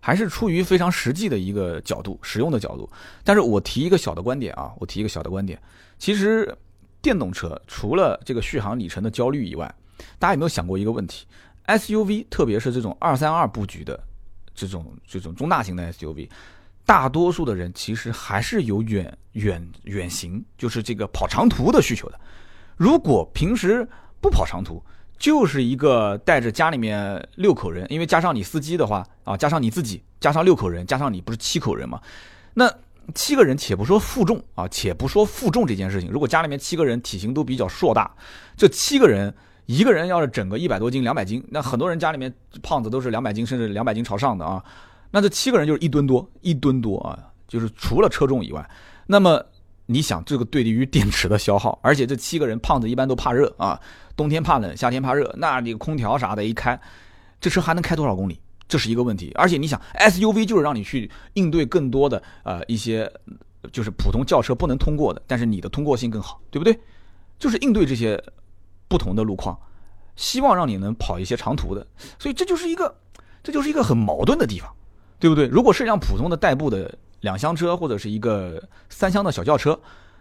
[0.00, 2.90] 还是出于非常实际的一个角度，使用的角度。
[3.24, 5.60] 但是我提一个小的观点啊，我提一个小的观点，
[5.98, 6.52] 其实
[7.00, 9.72] 电动车除了这个续航里程的焦虑以外，
[10.18, 11.26] 大家有没有想过一个问题
[11.66, 13.98] ？SUV，特别是这种二三二布局的
[14.54, 16.28] 这种这种中大型的 SUV。
[16.84, 22.20] 大多数的人其实还是有远远远行，就是这个跑长途的需求的。
[22.76, 23.88] 如果平时
[24.20, 24.80] 不跑长途，
[25.18, 32.00] 就是一个带着家里面六口人，因为加上你司机的话啊，加上你自己，加上六口人，加上你不是七口人嘛？
[32.54, 32.72] 那
[33.14, 38.14] 七个人，且不说负重啊，且不说负重这件事情，如果家里面七个人体型都比较硕大，
[38.56, 39.32] 这七个人
[39.66, 44.62] 一个人要是整个一百多斤、两百斤，那很多人家里面胖子都是两百斤甚至两百斤朝上的啊。
[45.10, 47.18] 那这七个人就是一吨多，一吨多啊！
[47.48, 48.68] 就是除了车重以外，
[49.06, 49.40] 那么
[49.86, 53.80] 你想这个对于电池的消耗，而且这七个人胖子一般都怕热啊，
[54.16, 56.78] 冬天怕冷，夏天怕热，那你空调啥的一开，
[57.40, 58.40] 这车还能开多少公里？
[58.68, 59.30] 这是一个问题。
[59.36, 63.10] 而且你想，SUV 就是让你去应对更多的呃一些
[63.70, 66.78] 就是普通轿车不能通过的，但是你的通过性更好，对不对？
[67.38, 68.22] 就是应对这些
[68.88, 69.56] 不同的路况，
[70.16, 71.86] 希望让你能跑一些长途的，
[72.18, 72.96] 所以这就是一个
[73.42, 74.70] 这就是一个很矛盾的地方。
[75.18, 75.46] 对不对？
[75.46, 79.78] 如果是一辆普通的代步的两厢车，或者是一个三厢的小轿车，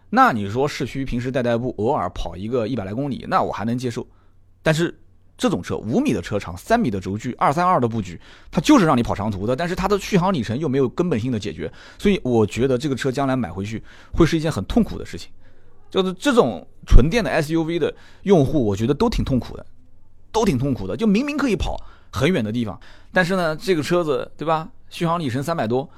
[0.10, 4.06] 那你说市区平时代代步，偶尔跑一个一百来公里，那我还能接受。
[4.64, 4.98] 但是
[5.38, 15.30] 这种车五米的车长，三米的轴距，二三二的布局，它就是让你跑长途的，但是它的续航里程又没有根本性的解决，所以我觉得这个车将来买回去会是一件很痛苦的事情。
[15.90, 19.66] 就是这种纯电的 SUV 的用户，我觉得都挺痛苦的，
[20.32, 20.98] 都挺痛苦的。
[20.98, 21.78] 就明明可以跑
[22.12, 22.80] 很远的地方，
[23.14, 24.70] 但是呢，这个车子，对吧？
[24.90, 25.90] 续航里程三百多，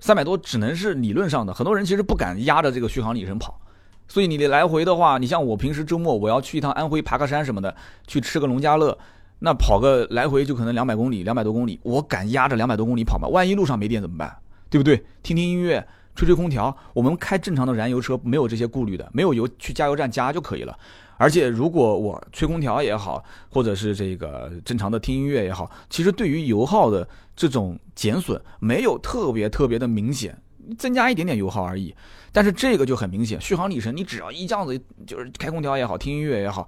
[0.00, 1.54] 三百多只能是理论上的。
[1.54, 3.60] 很多人其实不敢压着这个续航里程跑，
[4.08, 7.74] 所以你得来回的话，你像我平时周末我要去一趟安徽爬个山什么的，
[8.06, 8.96] 去吃个农家乐，
[9.38, 13.28] 那跑个来回就可能两百公里，两百多公里，我敢压着两百多公里跑吗？
[13.28, 14.36] 万一路上没电怎么办？
[14.68, 15.04] 对不对？
[15.22, 20.76] 听听音乐，吹吹空调，我们开正常的燃油车没有这些顾虑的，没有油去加油站加就可以了。
[21.16, 30.36] 而且如果我吹空调也好，或者是这个正常的听音乐也好，其实对于油耗的这种减损没有特别特别的明显，
[30.76, 31.94] 增加一点点油耗而已。
[32.32, 36.66] 但是这个就很明显，续航里程你只要一这样子，就是开空调也好，听音乐也好，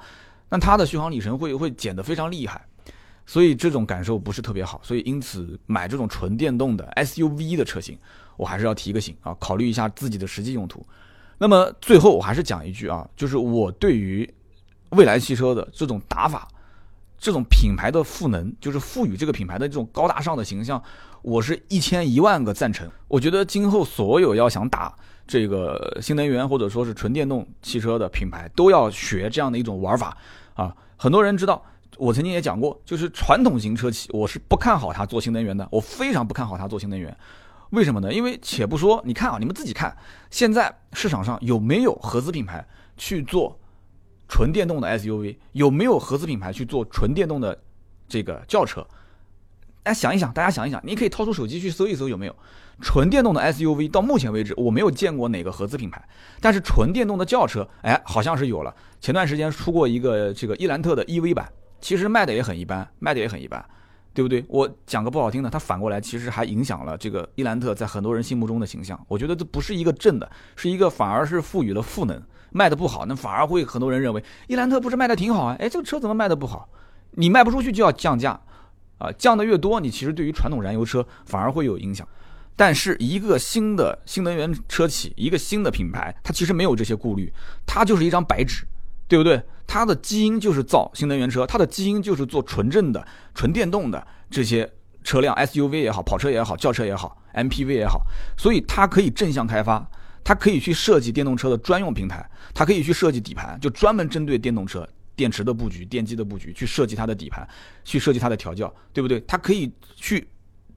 [0.49, 2.65] 那它的续航里程会会减得非常厉害。
[3.29, 7.99] 所以这种感受不是特别好，所以因此买这种纯电动的 SUV 的车型，
[8.37, 10.87] 我还是要提个醒啊，考虑一下自己的实际用途。
[11.39, 14.29] 那么最后我还是讲一句啊，就是我对于
[14.91, 16.49] 未来汽车的这种打法，
[17.19, 20.83] 这种品牌的赋能，就是赋予这个品牌的这种高大上的形象，
[21.23, 22.91] 我是一千一万个赞成。
[23.09, 24.95] 我觉得今后所有要想打
[25.27, 30.17] 这个新能源或者说是纯电动汽车的品牌，都要学这样的一种玩法
[30.55, 30.75] 啊。
[30.97, 31.63] 很多人知道。
[31.99, 37.17] 我曾经也讲过，就是传统型车企，我是不看好它做新能源的，我非常不看好它做新能源。
[37.71, 38.13] 为什么呢？
[38.13, 39.97] 因为且不说，你看啊，你们自己看，
[40.31, 43.59] 现在市场上有没有合资品牌去做
[44.29, 45.37] 纯电动的 SUV？
[45.53, 47.59] 有没有合资品牌去做纯电动的
[48.09, 48.87] 这个轿车？
[49.83, 52.37] 哎，想一想，大家想一想，你可以掏出手机去搜一搜有没有
[52.81, 53.91] 纯电动的 SUV。
[53.91, 56.03] 到目前为止，我没有见过哪个合资品牌，
[56.41, 58.75] 但是纯电动的轿车，哎，好像是有了。
[59.01, 61.53] 前段时间出过一个这个伊兰特的 EV 版。
[61.79, 63.63] 其实卖的也很一般，卖的也很一般，
[64.17, 64.43] 对不对？
[64.49, 68.99] 我讲个不好听的，它反过来其实还影响了这个伊兰特在很多人心目中的形象。
[69.09, 72.19] 我觉得这不是一个正的，是一个反而是赋予了赋能，
[72.51, 75.55] 卖的不好，那反而会很多人认为伊兰特不是卖的挺好啊？
[75.59, 76.67] 哎，这个车怎么卖的不好？
[77.11, 78.41] 你卖不出去就要降价，
[78.97, 82.09] 啊，降的越多，你其实对于传统燃油车反而会有影响。
[82.57, 87.31] 但是一个新的新能源车企，一个新的品牌，它其实没有这些顾虑，
[87.67, 88.67] 它就是一张白纸。
[89.09, 89.43] 对不对？
[89.67, 94.71] 它的基因就是造新能源车，它的基因就是做纯正的、纯电动的这些
[95.03, 98.01] 车辆，SUV 也好，跑车也好，轿车也好，MPV 也好，
[98.39, 99.89] 所以它可以正向开发，
[100.23, 107.47] 它可以去设计电动车的专用平台，它可以去设计底盘，就专门针对电动车电池的布局、电机的布局去设计它的底盘，
[107.85, 109.21] 去设计它的调教，对不对？
[109.27, 110.27] 它可以去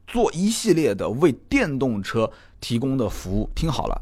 [0.08, 3.50] 做一系列的为电动车提供的服务。
[3.54, 4.02] 听好了。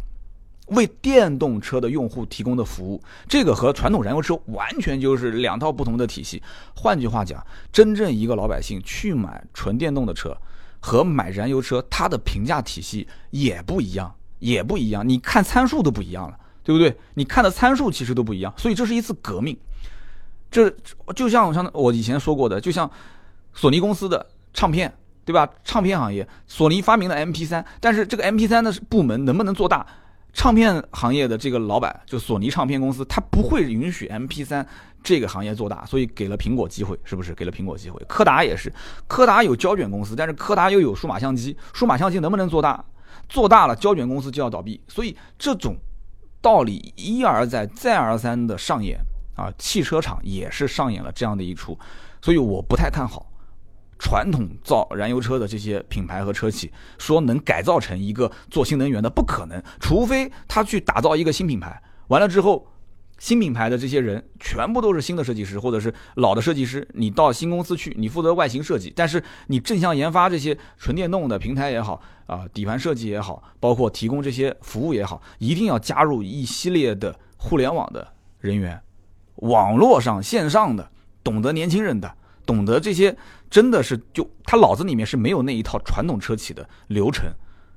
[0.67, 6.41] 为电动车的用户提供的服务，这个和传统燃油车完全就是两套不同的体系。
[6.75, 10.37] 换句话讲，真正一个老百姓去买纯电动的车，
[10.79, 15.07] 和买燃油车，它的评价体系也不一样，也不一样。
[15.07, 16.95] 你看参数都不一样了，对不对？
[17.13, 19.57] 你看的参数其实都不一样，所以这是一次革命。
[20.51, 20.69] 这
[21.15, 22.89] 就像像我以前说过的，就像
[23.53, 25.49] 索尼公司的唱片，对吧？
[25.63, 29.85] 唱片行业，索尼发明了 MP3，但是这个 MP3 的部门能不能做大？
[30.37, 34.63] 唱片行业的这个老板就索尼唱片公司，他不会允许 MP3
[35.03, 37.33] 这个行业做大，所以给了苹果机会，是不是？
[37.33, 37.99] 给了苹果机会。
[38.07, 38.71] 柯达也是，
[39.07, 42.85] 柯达有胶卷公司，但是柯达又有数码相机，数码相机能不能做大？
[43.27, 44.79] 做大了，胶卷公司就要倒闭。
[44.87, 45.75] 所以这种
[46.39, 48.99] 道理一而再、再而三的上演
[49.35, 51.75] 啊，汽车厂也是上演了这样的一出，
[52.21, 53.26] 所以我不太看好。
[53.99, 62.67] 传统造燃油车的这些品牌和车企说能改造成一个做新能源的不可能，除非他去打造一个新品牌，完了之后，
[63.17, 78.07] 新品牌的这些人全部都是新的设计师或者是老的设计师，你到新公司去，你负责外形设计，但是你正向研发这些纯电动的平台也好啊，底盘设计也好，包括提供这些服务也好，一定要加入一系列的互联网的
[78.39, 78.79] 人员，
[79.37, 80.91] 网络上线上的
[81.23, 82.13] 懂得年轻人的。
[82.45, 83.13] 懂得这些
[83.49, 87.31] 真的是就他脑子里面是没有那一套传统车企的流程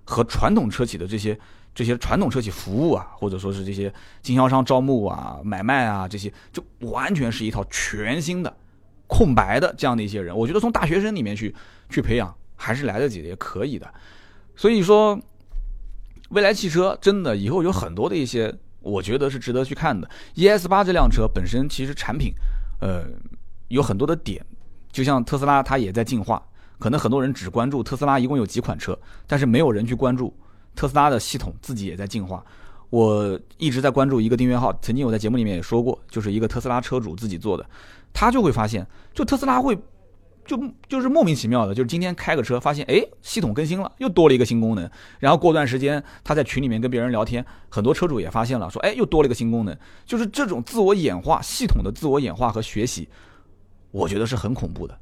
[0.04, 1.38] 和传统车企的这些
[1.74, 8.56] 这些传统车企服务啊，或者说是这些经销商招募啊、买卖啊这些，就完全是一套全新的
[9.06, 10.36] 空白的这样的一些人。
[10.36, 11.54] 我觉得从大学生里面去
[11.88, 13.88] 去培养还是来得及的，也可以的。
[14.56, 15.18] 所以说，
[16.30, 20.10] 未来汽车真的以后有很多的一些，我觉得是值得去看的。
[20.34, 22.32] ES 八这辆车本身其实产品，
[22.80, 23.04] 呃，
[23.68, 24.44] 有很多的点。
[24.92, 26.42] 就像特斯拉，它也在进化。
[26.78, 30.34] 可能很多人只关注特斯拉一共有几款车，但是没有人去关注
[30.74, 32.42] 特斯拉的系统自己也在进化。
[32.88, 37.64] 我一直在关注一个订阅号，曾经我在节目里面也说过，就是一个特斯拉车主自己做的，
[38.12, 39.78] 他就会发现，就特斯拉会，
[40.44, 44.90] 就就是莫名其妙的，就是今天开个车发现，哎，系统更新了，又多了一个新功能。
[45.18, 49.76] 然后过段时间他在群里面跟别人聊天，很多车主也发现了，说，哎，又多了一个新功能。
[50.06, 53.06] 就是这种自我演化系统的自我演化和学习。
[53.90, 54.98] 我觉得是很恐怖的，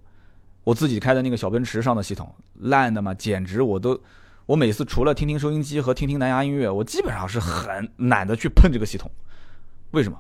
[0.65, 4.01] 我自己开的那个小奔驰上的系统烂的嘛，简直我都，
[4.47, 9.11] 我每次除了听听收音机和听听蓝牙音乐，我基本上是很懒得去碰这个系统。
[9.91, 10.19] 为什么？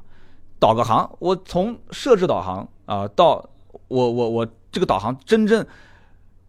[0.58, 3.48] 导个航，我从设置导航啊到
[3.86, 5.64] 我我我这个导航真正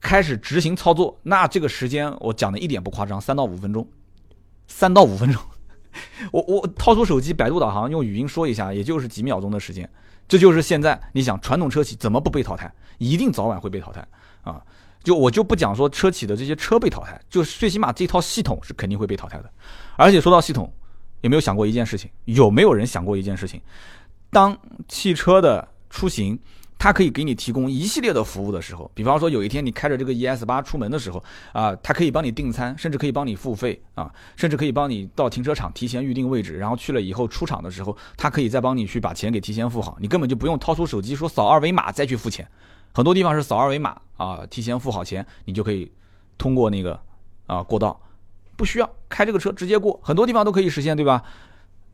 [0.01, 3.87] 开始执行操作，那这个时间我讲的一点不夸张，三到五分钟，
[4.67, 5.41] 三到五分钟，
[6.31, 9.87] 我我掏出手机百度导航用语音说一下，也就是几秒钟的时间。
[10.29, 14.07] 这就是现在你想传统车企怎么不被淘汰，一定早晚会被淘汰
[14.43, 14.61] 啊！
[15.03, 19.51] 就我就不讲说车企的这些车被淘汰，就最起码这套系统是肯定会被淘汰的。
[19.97, 20.71] 而且说到系统，
[21.21, 22.09] 有没有想过一件事情？
[22.23, 23.59] 有没有人想过一件事情？
[24.29, 26.39] 当汽车的出行。
[26.79, 42.47] 它可以给你提供一系列的服务的时候，比方说有一天你开着这个 ES 八出门的时候，啊，它可以帮你订餐，甚至可以帮你付费啊，甚至可以帮你到停车场提前预定位置，然后去了以后出厂的时候，它可以再帮你去把钱给提前付好，你根本就不用掏出手机说扫二维码再去付钱，
[42.93, 45.91] 很多地方是扫二维码啊，提前付好钱，你就可以
[46.37, 46.97] 通过那个
[47.45, 47.99] 啊过道，
[48.55, 51.21] 不需要开这个车直接过，很多地方都可以实现，对吧？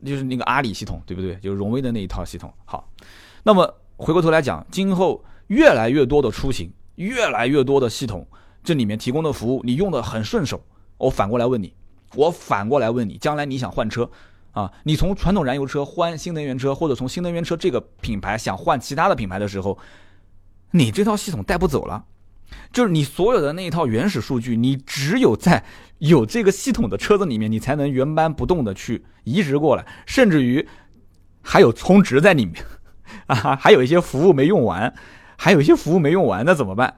[0.04, 1.34] 就是那个阿里系统，对不对？
[1.36, 2.54] 就是荣威的那一套系统。
[2.64, 2.88] 好，
[3.42, 3.74] 那么。
[3.96, 8.26] 回过头来讲，今后越来越多的出行，越来越多的系统，
[8.62, 10.62] 这里面提供的服务，你用的很顺手。
[10.98, 11.72] 我反过来问你，
[12.14, 14.10] 我反过来问你，将来你想换车，
[14.52, 19.78] 啊，你从传统燃油车换新能源车，或者从新能源车这个品牌想换其他的品牌的时候，
[20.72, 22.04] 你这套系统带不走了，
[22.72, 25.64] 就是你所有的那一套原始数据，你只有在
[25.98, 30.66] 有这个系统的车子里面，你才能原班不动的去移植过来，甚至于
[31.40, 32.62] 还有充值在里面。
[33.26, 34.92] 啊，还有一些服务没用完，
[35.36, 36.94] 还有一些服务没用完，那怎么办？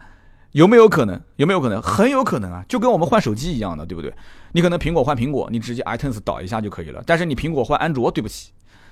[0.52, 1.20] 有没有可能？
[1.36, 1.80] 有没有可能？
[1.82, 4.12] 很有可能啊，就跟我们换手机一样的，对不对？
[4.52, 7.02] 你可能苹果换苹果，你直接 iTunes 导一下就可以了。
[7.06, 8.50] 但是你苹果换安卓，对不起，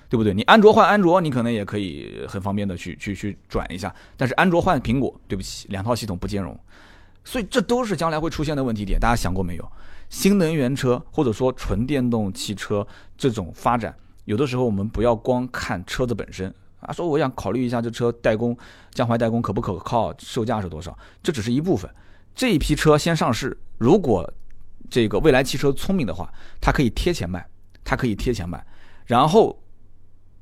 [0.09, 0.35] 对不对？
[0.35, 3.92] 你安卓换安卓，你可能也可以很方便的去去去转一下。
[4.18, 6.59] 但是安卓换苹果，对不起，两套系统不兼容。
[7.24, 9.00] 所以这都是将来会出现的问题点。
[9.00, 9.72] 大家想过没有？
[10.11, 13.92] 新能源车或者说纯电动汽车这种发展，
[14.26, 16.55] 有的时候我们不要光看车子本身。
[16.87, 18.57] 啊，说我想考虑一下这车代工，
[18.92, 20.14] 江淮代工可不可靠？
[20.18, 20.96] 售价是多少？
[21.20, 21.90] 这只是一部分。
[22.33, 24.33] 这一批车先上市，如果
[24.88, 27.44] 这个未来汽车聪明的话，它可以贴钱卖，
[27.83, 28.64] 它可以贴钱卖，
[29.05, 29.59] 然后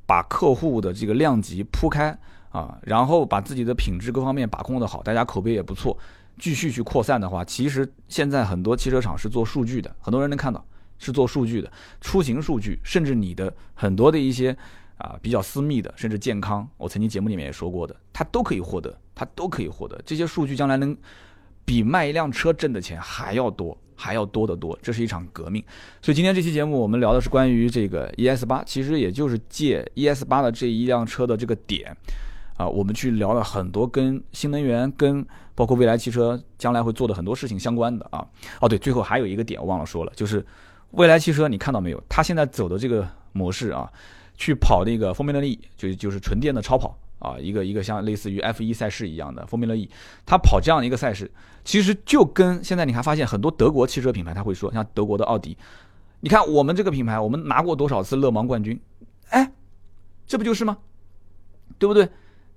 [0.05, 2.17] 把客户的这个量级铺开
[2.51, 5.97] 啊，然后把自己的品质各方面把控的好，大家口碑也不错，
[6.39, 10.63] 继续去扩散的话，其实现在很多汽车厂是做数据的，很多人能看到
[10.99, 14.55] 是做数据的，出行数据，甚至你的很多的一些。
[14.97, 20.97] 啊，比较私密的，甚至健康，我曾经节目里面也说过的，它都可以获得，它都可以获得这些数据，将来能
[21.65, 25.63] 比卖一辆车挣的钱还要多，还要多得多，这是一场革命。
[26.01, 31.97] 所以今天这期节目我们聊的是关于这个 ES 八，其实也就是借 ES 八的这一辆车的这个点
[32.57, 35.27] 啊，我们去聊了很多跟新能源、跟
[35.57, 38.25] 包括未来汽车将来会做的很多事情相关的啊。
[38.61, 40.45] 哦，对，最后还有一个点我忘了说了，就是
[40.93, 42.01] 未来汽车，你看到没有？
[42.09, 43.91] 它现在走的这个模式啊。
[44.37, 49.89] 去跑那个 Formula E，就就是纯电的超跑啊，一个一个像类似于 F1 赛事一样的 Formula E，
[50.27, 51.31] 它跑这样的一个赛事，
[51.65, 55.57] 其实就跟现在你还发现很多德国汽车品牌他会说，像德国的奥迪，
[56.21, 58.79] 你看我们这个品牌，我们拿过多少次勒芒冠军，
[59.31, 59.53] 哎，
[60.27, 60.79] 这不就是吗？
[61.79, 62.09] 对不对？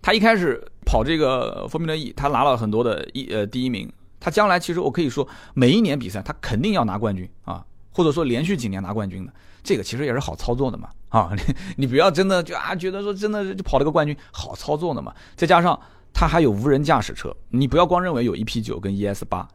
[0.02, 9.34] 他一开始跑这个 Formula E，他拿了很多的一呃第一名，他将来其实我可以说每一年比赛他肯定要拿冠军啊，或者说连续几年拿冠军的。
[9.63, 15.13] 这个其实也是好操作的嘛，啊，你 你不要真的就啊觉得说真的就跑了个冠军，好操作的嘛。
[15.36, 15.80] 再加上
[16.13, 19.48] 它还有无人驾驶车，你不要光认为有 EP 九跟 ES 八，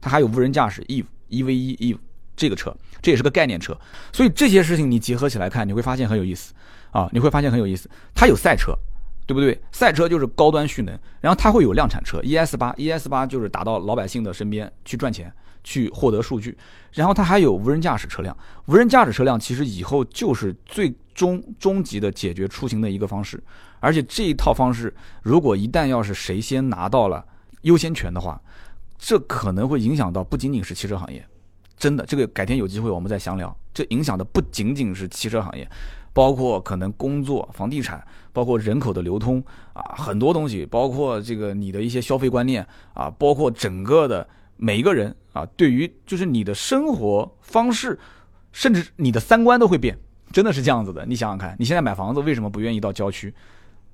[0.00, 1.98] 它还有无人驾驶 Eve EV 一 Eve
[2.36, 3.76] 这个车，这也是个概念车。
[4.12, 6.52] 所以这些事情你结合起来看，你会发现很有意思
[6.90, 7.88] 啊，你会发现很有意思。
[8.14, 8.76] 它有赛车，
[9.30, 9.56] 对不对？
[9.70, 15.32] 赛车就是高端蓄能，然后它会有量产车 ES 八，ES 八就是打到老百姓的身边去赚钱。
[15.62, 16.56] 去获得数据，
[16.90, 18.34] 然后它还有无人驾驶车辆。
[18.64, 23.38] 无人驾驶车辆其实以后就是最终终极的解决出行的一个方式。
[23.78, 24.90] 而且这一套方式，
[25.22, 27.22] 如果一旦要是谁先拿到了
[27.60, 28.40] 优先权的话，
[28.98, 31.22] 这可能会影响到不仅仅是汽车行业。
[31.76, 33.54] 真的，这个改天有机会我们再详聊。
[33.74, 35.68] 这影响的不仅仅是汽车行业，
[36.12, 39.42] 包括可能工作、房地产，包括人口的流通
[39.72, 44.28] 啊，很多东西，包括这个你的一些消费观念啊，包括整个的。
[44.62, 47.98] 每一个人啊，对于就是你的生活方式，
[48.52, 49.98] 甚至你的三观都会变，
[50.32, 51.06] 真的是这样子的。
[51.06, 53.32] 你想想看，你现在买房子为什么不愿意到郊区，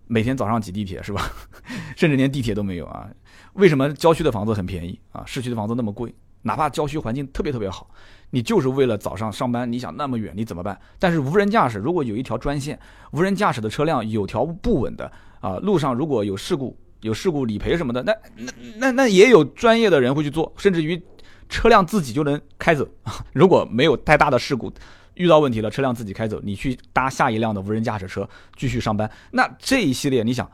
[0.09, 1.23] 每天早上挤地铁是吧？
[1.95, 3.09] 甚至连地铁都没有啊？
[3.53, 5.23] 为什么郊区的房子很便宜啊？
[5.25, 6.13] 市区的房子那么贵？
[6.43, 7.89] 哪怕郊区环境特别特别好，
[8.31, 10.79] 你就是为了早上上班，你想那么远你怎么办？
[10.99, 12.79] 但是无人驾驶，如果有一条专线，
[13.13, 15.11] 无人驾驶的车辆有条不紊的
[15.41, 16.77] 啊，路上如果有事故。
[17.03, 21.01] 有事故理赔什么的，那那那那也有专业的人会去做，甚至于
[21.47, 22.89] 车辆自己就能开走。
[23.35, 24.73] 如果没有太大的事故，
[25.15, 29.09] 遇到问题了，车辆自己开走，你去搭下一辆的无人驾驶车继续上班。
[29.31, 30.51] 那这一系列，你想，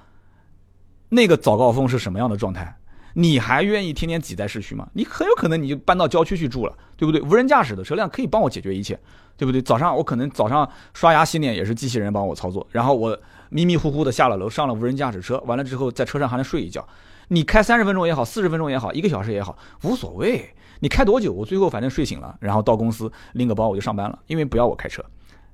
[1.11, 2.77] 那个早高峰是什么样的状态？
[3.15, 4.89] 你还愿意天天挤在市区吗？
[4.95, 7.21] 你很有可能你就搬到郊区去住了，对不对？
[7.21, 8.99] 无人驾驶的车辆可以帮我解决一切，
[9.37, 9.61] 对不对？
[9.61, 13.19] 早上我可能早上刷牙洗脸也是机器人帮我操作，然后我
[13.51, 16.87] 迷迷糊糊的下了楼，上了无人驾驶车，完了之后在车上还能睡一觉。
[17.29, 20.49] 你开三十分钟也好，四十分钟也好，一个小时也好，无所谓。
[20.81, 25.03] 你开多久，我最后反正睡醒了，然后到公司拎个包我就上班了，因为不要我开车。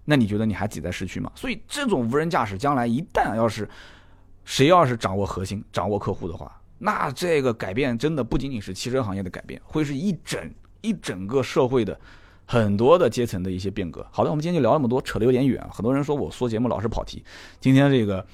[0.07, 1.31] 那你觉得你还挤在市区吗？
[1.35, 3.69] 所以这种无人驾驶将来一旦要是
[4.45, 10.41] 谁要是掌握核心、掌握客户的话，那这个改变真的不仅仅是汽车行业的改变，会是一整
[10.81, 11.99] 一整个社会的
[12.47, 14.07] 很多的阶层的一些变革。
[14.11, 15.65] 好的，我们今天就聊那么多，扯得有点远。
[15.71, 17.25] 很多人说我说节目老是跑题，
[17.61, 18.25] 今天这个。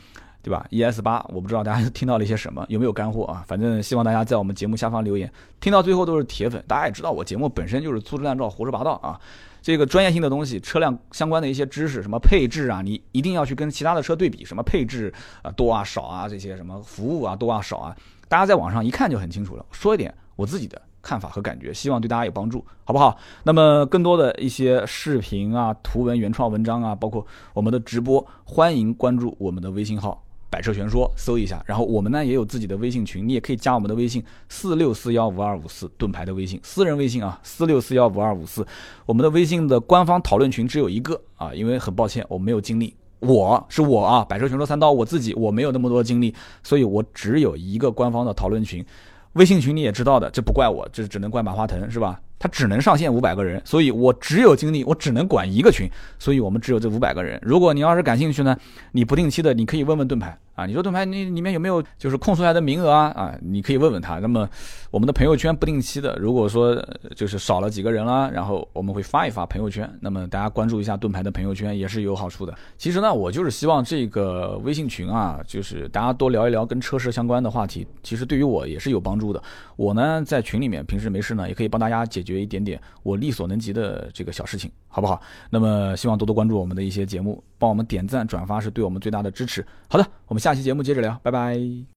[0.45, 3.43] 对吧？ES 八，我不知道大家 听到了一些什么，有没有干货啊？
[3.49, 6.63] 反正希望大家在我们节目下方留言，听到最后都是铁粉。
[6.69, 9.19] 大家也知道，我节目本身就是粗制滥造、胡说八道啊。
[9.63, 17.97] 这个专业性的东西，车辆相关的一些知识，什么配置啊，你一定要去跟其他的车对比，什么配置啊多啊少啊，这些什么服务啊多啊少啊，
[18.35, 19.65] 大家在网上一看就很清楚了。
[19.71, 23.17] 说一点我自己的看法和感觉，希望对大家有帮助，好不好？
[23.45, 30.21] 那么更多的一些视频啊、图文原创文章啊，包括我们的直播，欢迎关注我们的微信号。
[30.51, 38.67] 百车全说，搜一下，然后我们呢也有自己的微信群，你也可以加我们的微信四六四幺五二五四盾牌的微信私人微信啊，四六四幺五二五四，
[39.07, 48.85] 我们的微信的官方讨论群只有一个啊，因为很抱歉我没有精力，我是我啊，百车全说三刀我自己我没有那么多精力，所以我只有一个官方的讨论群，
[49.33, 52.21] 微信群你也知道的，这不怪我，这只能怪马化腾是吧？
[52.39, 57.41] 他只能上线五百个人，所以我只有精力，我只能管一个群，所以我们只有这五百个人。
[57.43, 58.55] 如果你要是感兴趣呢，
[58.93, 60.39] 你不定期的你可以问问盾牌。
[60.55, 63.07] 啊，你说盾牌你里面有没有就是空出来的名额啊？
[63.17, 64.21] 啊，你可以问问他。
[64.21, 64.49] 那么
[64.93, 66.81] 我们的朋友圈不定期的，如果说
[67.17, 69.91] 就是少了几个人啦，然后我们会发一发朋友圈。
[70.01, 72.55] 那么大家关注一下盾牌的朋友圈也是有好处的。
[72.79, 77.85] 其实呢，我就是希望这个微信群啊，就是大家多聊一聊跟车市相关的话题。
[78.05, 79.43] 其实对于我也是有帮助的。
[79.75, 85.21] 我呢在群里面平时没事呢，也可以帮大家解决一点点我力所能及的这个小事情，好不好？
[85.51, 89.67] 那么希望多多关注我们的一些节目，帮我们点赞转发是对我们最大的支持。
[89.89, 90.44] 好的，我们。
[90.45, 91.87] 下期节目接着聊，拜拜。